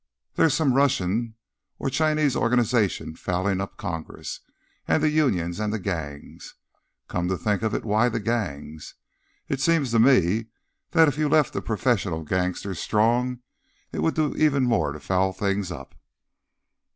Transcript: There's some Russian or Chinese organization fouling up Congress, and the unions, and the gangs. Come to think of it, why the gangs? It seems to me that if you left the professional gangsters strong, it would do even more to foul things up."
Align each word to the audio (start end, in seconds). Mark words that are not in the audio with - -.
There's 0.33 0.55
some 0.55 0.73
Russian 0.73 1.35
or 1.77 1.91
Chinese 1.91 2.35
organization 2.35 3.15
fouling 3.15 3.61
up 3.61 3.77
Congress, 3.77 4.39
and 4.87 5.03
the 5.03 5.11
unions, 5.11 5.59
and 5.59 5.71
the 5.71 5.77
gangs. 5.77 6.55
Come 7.07 7.27
to 7.27 7.37
think 7.37 7.61
of 7.61 7.75
it, 7.75 7.85
why 7.85 8.09
the 8.09 8.19
gangs? 8.19 8.95
It 9.47 9.61
seems 9.61 9.91
to 9.91 9.99
me 9.99 10.47
that 10.89 11.07
if 11.07 11.19
you 11.19 11.29
left 11.29 11.53
the 11.53 11.61
professional 11.61 12.23
gangsters 12.23 12.79
strong, 12.79 13.41
it 13.91 14.01
would 14.01 14.15
do 14.15 14.33
even 14.37 14.63
more 14.63 14.91
to 14.91 14.99
foul 14.99 15.33
things 15.33 15.71
up." 15.71 15.93